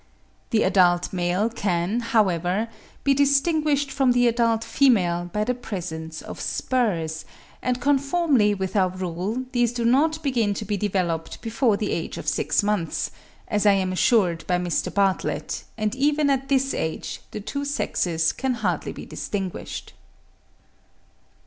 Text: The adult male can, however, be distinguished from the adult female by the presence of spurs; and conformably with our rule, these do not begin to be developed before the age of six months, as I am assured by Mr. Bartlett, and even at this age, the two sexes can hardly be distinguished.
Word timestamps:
The 0.49 0.63
adult 0.63 1.13
male 1.13 1.47
can, 1.47 1.99
however, 1.99 2.69
be 3.03 3.13
distinguished 3.13 3.91
from 3.91 4.13
the 4.13 4.27
adult 4.27 4.63
female 4.63 5.25
by 5.31 5.43
the 5.43 5.53
presence 5.53 6.23
of 6.23 6.41
spurs; 6.41 7.23
and 7.61 7.79
conformably 7.79 8.55
with 8.55 8.75
our 8.75 8.89
rule, 8.89 9.45
these 9.51 9.71
do 9.71 9.85
not 9.85 10.23
begin 10.23 10.55
to 10.55 10.65
be 10.65 10.75
developed 10.75 11.39
before 11.43 11.77
the 11.77 11.91
age 11.91 12.17
of 12.17 12.27
six 12.27 12.63
months, 12.63 13.11
as 13.47 13.67
I 13.67 13.73
am 13.73 13.93
assured 13.93 14.43
by 14.47 14.57
Mr. 14.57 14.91
Bartlett, 14.91 15.65
and 15.77 15.93
even 15.93 16.31
at 16.31 16.49
this 16.49 16.73
age, 16.73 17.21
the 17.29 17.39
two 17.39 17.63
sexes 17.63 18.31
can 18.31 18.55
hardly 18.55 18.93
be 18.93 19.05
distinguished. 19.05 19.93